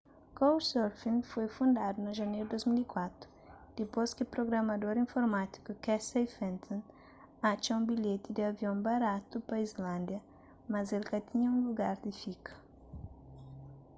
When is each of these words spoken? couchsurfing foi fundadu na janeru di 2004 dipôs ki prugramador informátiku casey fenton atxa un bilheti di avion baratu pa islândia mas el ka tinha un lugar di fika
couchsurfing 0.37 1.19
foi 1.31 1.47
fundadu 1.55 1.97
na 2.05 2.11
janeru 2.19 2.45
di 2.53 2.57
2004 2.63 3.29
dipôs 3.77 4.09
ki 4.17 4.23
prugramador 4.33 4.95
informátiku 5.05 5.71
casey 5.85 6.25
fenton 6.37 6.79
atxa 7.51 7.71
un 7.79 7.83
bilheti 7.91 8.29
di 8.33 8.41
avion 8.51 8.77
baratu 8.87 9.35
pa 9.47 9.55
islândia 9.67 10.19
mas 10.71 10.87
el 10.97 11.03
ka 11.11 11.19
tinha 11.29 11.47
un 11.55 11.59
lugar 11.67 11.95
di 12.03 12.11
fika 12.21 12.53